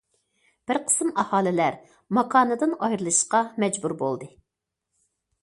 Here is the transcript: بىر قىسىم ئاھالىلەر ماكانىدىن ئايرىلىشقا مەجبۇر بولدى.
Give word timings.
بىر 0.69 0.77
قىسىم 0.85 1.11
ئاھالىلەر 1.23 1.77
ماكانىدىن 2.19 2.75
ئايرىلىشقا 2.89 3.43
مەجبۇر 3.67 3.97
بولدى. 4.03 4.33